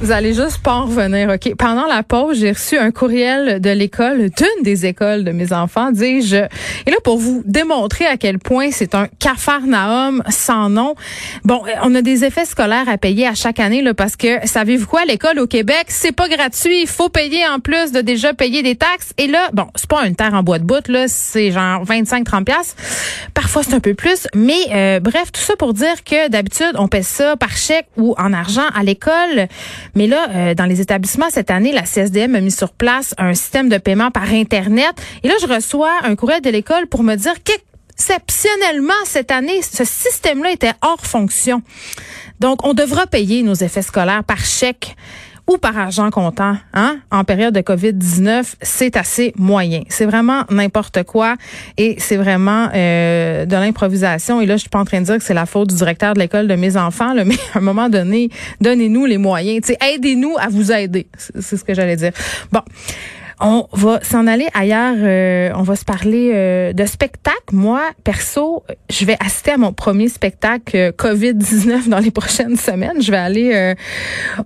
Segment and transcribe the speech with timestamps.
[0.00, 1.56] Vous allez juste pas en revenir, OK?
[1.56, 5.90] Pendant la pause, j'ai reçu un courriel de l'école, d'une des écoles de mes enfants,
[5.90, 6.36] dis-je.
[6.86, 10.94] Et là, pour vous démontrer à quel point c'est un cafarnaum sans nom.
[11.44, 14.86] Bon, on a des effets scolaires à payer à chaque année, là, parce que, savez-vous
[14.86, 16.82] quoi, l'école au Québec, c'est pas gratuit.
[16.82, 19.12] Il faut payer en plus de déjà payer des taxes.
[19.18, 21.08] Et là, bon, c'est pas une terre en bois de bout, là.
[21.08, 22.76] C'est genre 25-30 piastres.
[23.34, 24.28] Parfois, c'est un peu plus.
[24.36, 28.14] Mais, euh, bref, tout ça pour dire que d'habitude, on paie ça par chèque ou
[28.16, 29.48] en argent à l'école.
[29.94, 33.34] Mais là, euh, dans les établissements cette année, la CSDM a mis sur place un
[33.34, 34.92] système de paiement par Internet.
[35.22, 39.84] Et là, je reçois un courriel de l'école pour me dire qu'exceptionnellement, cette année, ce
[39.84, 41.62] système-là était hors fonction.
[42.40, 44.96] Donc, on devra payer nos effets scolaires par chèque
[45.48, 49.82] ou par argent comptant, hein, en période de COVID-19, c'est assez moyen.
[49.88, 51.36] C'est vraiment n'importe quoi
[51.78, 54.40] et c'est vraiment euh, de l'improvisation.
[54.42, 56.12] Et là, je suis pas en train de dire que c'est la faute du directeur
[56.14, 58.28] de l'école de mes enfants, là, mais à un moment donné,
[58.60, 59.72] donnez-nous les moyens.
[59.80, 61.08] Aidez-nous à vous aider.
[61.16, 62.12] C'est ce que j'allais dire.
[62.52, 62.62] Bon.
[63.40, 64.96] On va s'en aller ailleurs.
[64.98, 67.36] Euh, on va se parler euh, de spectacle.
[67.52, 73.00] Moi, perso, je vais assister à mon premier spectacle euh, COVID-19 dans les prochaines semaines.
[73.00, 73.74] Je vais aller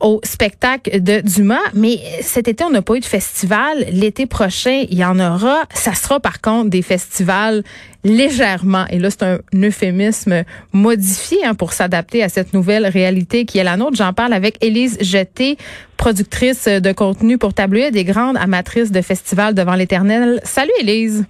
[0.00, 1.58] au spectacle de Dumas.
[1.74, 3.86] Mais cet été, on n'a pas eu de festival.
[3.92, 5.62] L'été prochain, il y en aura.
[5.72, 7.62] Ça sera par contre des festivals
[8.04, 13.58] légèrement, et là c'est un euphémisme modifié hein, pour s'adapter à cette nouvelle réalité qui
[13.58, 13.96] est la nôtre.
[13.96, 15.58] J'en parle avec Élise Jeté,
[15.96, 20.40] productrice de contenu pour Tabloïd des grandes amatrices de festivals devant l'éternel.
[20.44, 21.24] Salut Élise.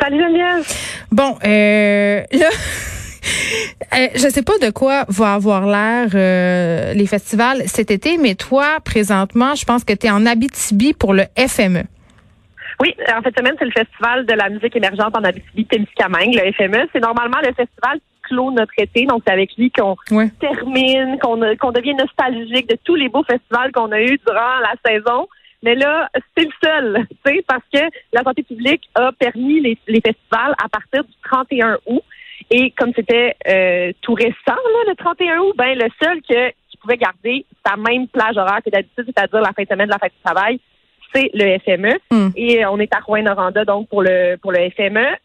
[0.00, 0.66] Salut Geneviève.
[1.10, 2.48] Bon, euh, là...
[3.94, 8.34] Euh, je sais pas de quoi va avoir l'air euh, les festivals cet été, mais
[8.34, 11.84] toi, présentement, je pense que tu es en Abitibi pour le FME.
[12.82, 16.88] Oui, en cette semaine, c'est le Festival de la musique émergente en Abitibi-Témiscamingue, le FME.
[16.92, 19.94] C'est normalement le festival qui clôt notre été, donc c'est avec lui qu'on
[20.40, 25.28] termine, qu'on devient nostalgique de tous les beaux festivals qu'on a eus durant la saison.
[25.62, 29.78] Mais là, c'est le seul, tu sais, parce que la santé publique a permis les,
[30.00, 32.02] festivals à partir du 31 août.
[32.50, 36.76] Et comme c'était euh, tout récent, là, le 31 août, ben le seul que, qui
[36.78, 39.98] pouvait garder sa même plage horaire que d'habitude, c'est-à-dire la fin de semaine de la
[39.98, 40.58] fête du travail,
[41.14, 41.98] c'est le FME.
[42.10, 42.30] Hmm.
[42.36, 45.16] Et on est à Rouen-Noranda, donc, pour le, pour le FME.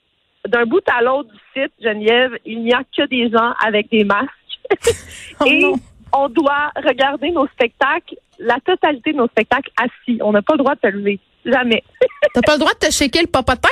[0.47, 4.03] D'un bout à l'autre du site, Geneviève, il n'y a que des gens avec des
[4.03, 4.29] masques.
[5.39, 5.71] Oh et
[6.13, 10.19] on doit regarder nos spectacles, la totalité de nos spectacles assis.
[10.23, 11.19] On n'a pas le droit de se lever.
[11.45, 11.83] Jamais.
[12.33, 13.69] T'as pas le droit de te shaker le popotin?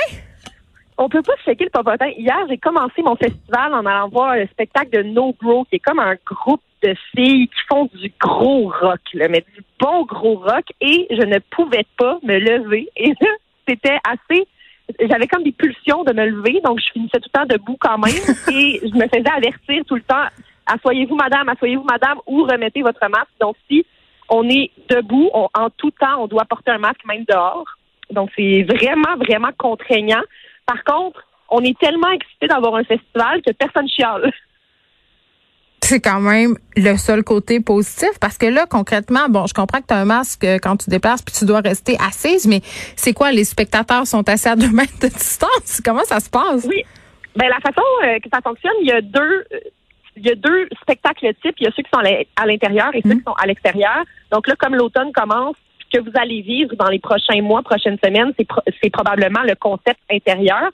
[0.98, 2.08] On peut pas se shaker le popotin.
[2.16, 5.80] Hier, j'ai commencé mon festival en allant voir le spectacle de No Bro, qui est
[5.80, 10.36] comme un groupe de filles qui font du gros rock, là, mais du bon gros
[10.36, 12.88] rock, et je ne pouvais pas me lever.
[12.96, 13.30] Et là,
[13.68, 14.46] c'était assez
[15.00, 17.98] j'avais comme des pulsions de me lever, donc je finissais tout le temps debout quand
[17.98, 18.14] même,
[18.52, 20.26] et je me faisais avertir tout le temps,
[20.64, 23.32] assoyez-vous madame, assoyez-vous madame, ou remettez votre masque.
[23.40, 23.84] Donc si
[24.28, 27.66] on est debout, en tout temps, on doit porter un masque même dehors.
[28.10, 30.22] Donc c'est vraiment, vraiment contraignant.
[30.66, 34.32] Par contre, on est tellement excité d'avoir un festival que personne chiale
[35.86, 39.86] c'est quand même le seul côté positif parce que là, concrètement, bon, je comprends que
[39.86, 42.60] tu as un masque euh, quand tu déplaces puis tu dois rester assise, mais
[42.96, 43.30] c'est quoi?
[43.30, 45.80] Les spectateurs sont assis à deux mètres de distance?
[45.84, 46.66] Comment ça se passe?
[46.68, 46.82] Oui.
[47.36, 49.60] Ben, la façon euh, que ça fonctionne, il y a deux, euh,
[50.16, 51.54] il y a deux spectacles types.
[51.60, 52.02] Il y a ceux qui sont
[52.34, 53.18] à l'intérieur et ceux mhm.
[53.18, 54.02] qui sont à l'extérieur.
[54.32, 55.65] Donc là, comme l'automne commence, ce
[55.96, 58.32] que vous allez vivre dans les prochains mois, prochaines semaines,
[58.82, 60.70] c'est probablement le concept intérieur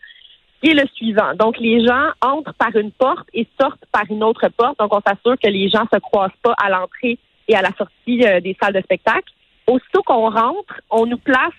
[0.63, 1.35] est le suivant.
[1.35, 4.79] Donc, les gens entrent par une porte et sortent par une autre porte.
[4.79, 7.19] Donc, on s'assure que les gens se croisent pas à l'entrée
[7.49, 9.33] et à la sortie euh, des salles de spectacle.
[9.67, 11.53] Aussitôt qu'on rentre, on nous place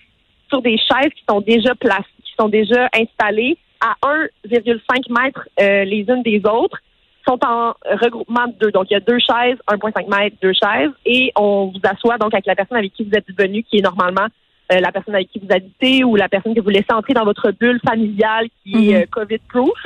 [0.50, 5.84] sur des chaises qui sont déjà placées, qui sont déjà installées à 1,5 mètres euh,
[5.84, 6.80] les unes des autres,
[7.28, 8.72] sont en regroupement de deux.
[8.72, 12.34] Donc, il y a deux chaises, 1,5 mètres, deux chaises, et on vous assoit donc
[12.34, 14.28] avec la personne avec qui vous êtes venu, qui est normalement
[14.72, 17.26] euh, la personne avec qui vous habitez ou la personne que vous laissez entrer dans
[17.26, 19.02] votre bulle familiale qui est mhm.
[19.02, 19.86] euh, COVID-proof,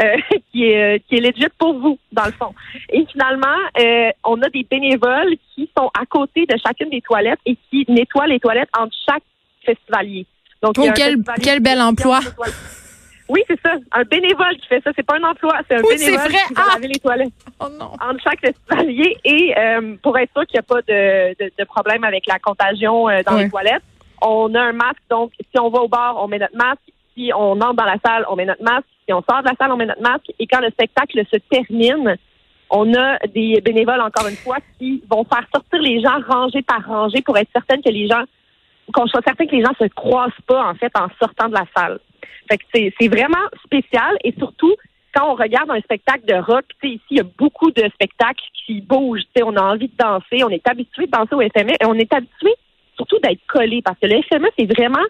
[0.00, 0.04] euh,
[0.52, 2.54] qui est qui est legit pour vous, dans le fond.
[2.90, 3.56] Et finalement,
[4.24, 8.26] on a des bénévoles qui sont à côté de chacune des toilettes et qui nettoient
[8.26, 9.24] les toilettes entre chaque
[9.64, 10.26] festivalier.
[10.62, 12.20] Donc, oh, quel, quel bel emploi!
[13.28, 13.74] Oui, c'est ça.
[13.92, 14.90] Un bénévole qui fait ça.
[14.94, 16.74] C'est pas un emploi, c'est un bénévole qui va ah!
[16.74, 17.32] laver les toilettes.
[17.60, 17.90] Oh non.
[18.00, 19.54] Entre chaque festivalier et
[20.02, 23.50] pour être sûr qu'il n'y a pas de, de, problème avec la contagion dans les
[23.50, 23.82] toilettes,
[24.22, 26.80] on a un masque, donc si on va au bar, on met notre masque.
[27.16, 28.86] Si on entre dans la salle, on met notre masque.
[29.06, 30.30] Si on sort de la salle, on met notre masque.
[30.38, 32.16] Et quand le spectacle se termine,
[32.70, 36.84] on a des bénévoles, encore une fois, qui vont faire sortir les gens rangés par
[36.84, 38.24] rangée pour être certaine que les gens,
[38.92, 41.64] qu'on soit certain que les gens se croisent pas, en fait, en sortant de la
[41.76, 41.98] salle.
[42.48, 44.74] Fait que c'est, vraiment spécial et surtout
[45.14, 48.82] quand on regarde un spectacle de rock, ici, il y a beaucoup de spectacles qui
[48.82, 49.22] bougent.
[49.42, 52.12] On a envie de danser, on est habitué de danser au FME et on est
[52.12, 52.52] habitué
[52.96, 55.04] surtout d'être collé parce que le FME, c'est vraiment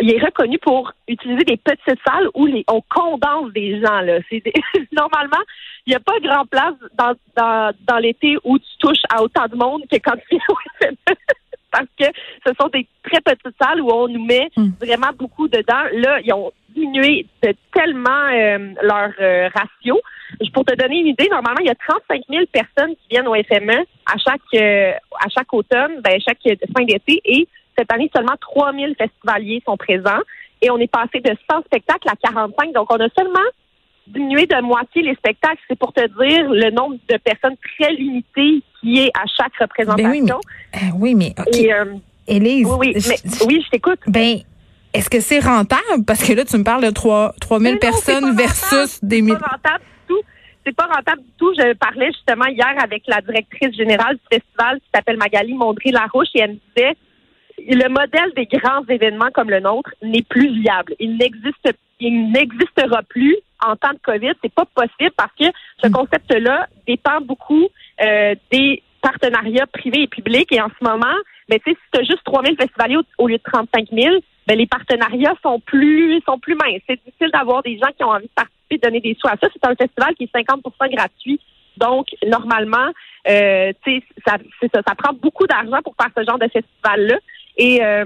[0.00, 4.00] il est reconnu pour utiliser des petites salles où on condense des gens.
[4.00, 4.18] Là.
[4.30, 4.42] C'est
[4.92, 5.42] normalement,
[5.86, 9.46] il n'y a pas grand place dans, dans, dans l'été où tu touches à autant
[9.46, 11.16] de monde que quand tu es au FME.
[11.76, 14.70] Parce que ce sont des très petites salles où on nous met hmm.
[14.80, 15.84] vraiment beaucoup dedans.
[15.92, 20.00] Là, ils ont diminué de tellement euh, leur euh, ratio.
[20.52, 23.34] Pour te donner une idée, normalement, il y a 35 000 personnes qui viennent au
[23.34, 24.92] FME à chaque euh,
[25.24, 27.46] à chaque automne, ben, chaque fin d'été, et
[27.78, 30.20] cette année, seulement 3 000 festivaliers sont présents.
[30.62, 32.72] Et on est passé de 100 spectacles à 45.
[32.72, 33.46] Donc, on a seulement
[34.06, 35.60] diminué de moitié les spectacles.
[35.68, 40.40] C'est pour te dire le nombre de personnes très limitées qui est à chaque représentation.
[40.98, 42.00] oui, mais, oui, OK.
[42.28, 42.96] Élise, oui,
[43.46, 44.00] oui, je t'écoute.
[44.08, 44.38] Ben,
[44.92, 46.04] est-ce que c'est rentable?
[46.06, 49.36] Parce que là, tu me parles de 3, 000 personnes versus des milliers.
[49.36, 50.22] C'est pas rentable du tout.
[50.64, 51.52] C'est pas rentable du tout.
[51.56, 56.40] Je parlais justement hier avec la directrice générale du festival qui s'appelle Magali Mondry-Larouche et
[56.40, 56.96] elle me disait
[57.68, 60.94] le modèle des grands événements comme le nôtre n'est plus viable.
[60.98, 61.68] Il n'existe
[62.00, 64.32] il n'existera plus en temps de COVID.
[64.42, 65.46] C'est pas possible parce que
[65.82, 65.92] ce mm.
[65.92, 67.68] concept-là dépend beaucoup
[68.02, 70.52] euh, des partenariats privés et publics.
[70.52, 71.14] Et en ce moment,
[71.48, 74.16] ben, si tu as juste 3 000 festivaliers au, lieu de 35 000,
[74.46, 76.82] ben, les partenariats sont plus sont plus minces.
[76.88, 79.36] C'est difficile d'avoir des gens qui ont envie de participer, de donner des sous à
[79.40, 79.48] ça.
[79.52, 81.40] C'est un festival qui est 50% gratuit.
[81.76, 82.90] Donc, normalement,
[83.28, 84.38] euh, ça,
[84.72, 87.18] ça, ça prend beaucoup d'argent pour faire ce genre de festival-là.
[87.56, 88.04] Et euh,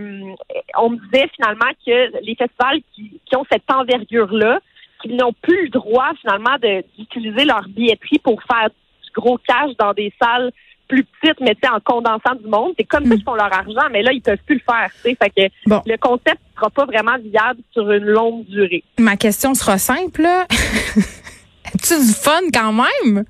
[0.79, 4.61] on me disait finalement que les festivals qui, ont cette envergure-là,
[5.03, 6.57] qu'ils n'ont plus le droit finalement
[6.99, 10.51] d'utiliser leur billetterie pour faire du gros cash dans des salles
[10.91, 12.75] plus petites, mais en condensant du monde.
[12.77, 14.91] C'est comme ça qu'ils font leur argent, mais là, ils peuvent plus le faire.
[15.03, 18.83] Fait que le concept ne sera pas vraiment viable sur une longue durée.
[18.99, 20.23] Ma question sera simple.
[21.67, 23.25] As-tu du fun quand même?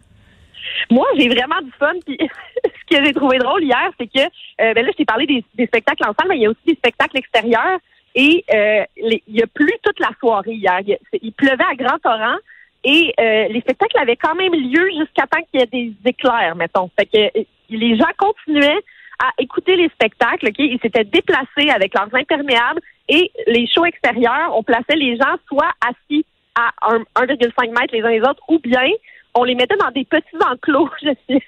[0.91, 1.93] Moi, j'ai vraiment du fun.
[2.07, 2.17] Puis
[2.65, 5.67] ce que j'ai trouvé drôle hier, c'est que euh, ben là, je t'ai parlé des,
[5.67, 7.79] spectacles en salle, mais il y a aussi des spectacles extérieurs.
[8.15, 10.81] Et euh, il y a plus toute la soirée hier.
[11.23, 12.37] Il, pleuvait à grand torrent.
[12.83, 16.57] Et euh, les spectacles avaient quand même lieu jusqu'à temps qu'il y ait des éclairs,
[16.57, 16.91] mettons.
[16.99, 18.83] Fait que les gens continuaient
[19.19, 20.49] à écouter les spectacles.
[20.49, 20.59] ok?
[20.59, 25.73] Ils s'étaient déplacés avec leurs imperméables et les shows extérieurs, on plaçait les gens soit
[25.81, 26.25] assis
[26.55, 26.71] à
[27.17, 28.89] 1,5 mètres les uns les autres ou bien
[29.35, 31.43] on les mettait dans des petits enclos, je sais,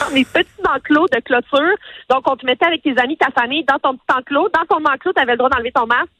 [0.00, 1.76] dans des petits enclos de clôture.
[2.10, 4.48] Donc, on te mettait avec tes amis, ta famille, dans ton petit enclos.
[4.50, 6.12] Dans ton enclos, tu avais le droit d'enlever ton masque,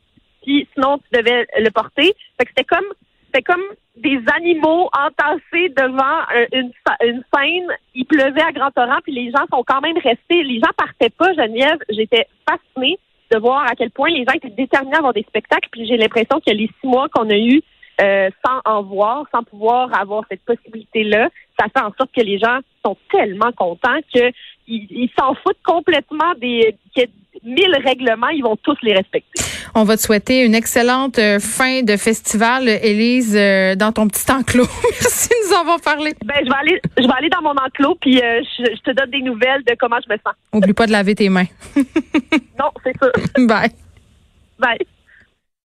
[0.42, 2.14] puis sinon, tu devais le porter.
[2.38, 2.86] Fait que c'était comme
[3.26, 3.62] c'était comme
[3.96, 6.20] des animaux entassés devant
[6.52, 6.70] une,
[7.02, 7.76] une scène.
[7.94, 10.42] Il pleuvait à grand torrent, puis les gens sont quand même restés.
[10.42, 11.78] Les gens partaient pas, Geneviève.
[11.88, 12.98] J'étais fascinée
[13.32, 15.68] de voir à quel point les gens étaient déterminés à avoir des spectacles.
[15.72, 17.62] Puis j'ai l'impression que les six mois qu'on a eu
[18.00, 21.28] euh, sans en voir, sans pouvoir avoir cette possibilité-là,
[21.58, 24.32] ça fait en sorte que les gens sont tellement contents qu'ils
[24.66, 26.74] ils, s'en foutent complètement des
[27.44, 29.42] mille règlements, ils vont tous les respecter.
[29.74, 34.30] On va te souhaiter une excellente euh, fin de festival, Élise, euh, dans ton petit
[34.30, 34.68] enclos.
[35.00, 36.12] Merci de nous avoir parlé.
[36.24, 39.10] Ben, je vais aller, je vais aller dans mon enclos, puis je, je, te donne
[39.10, 40.34] des nouvelles de comment je me sens.
[40.52, 41.46] Oublie pas de laver tes mains.
[42.58, 43.12] non, c'est sûr.
[43.46, 43.70] Bye.
[44.58, 44.86] Bye.